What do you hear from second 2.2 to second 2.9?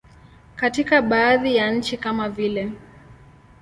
vile.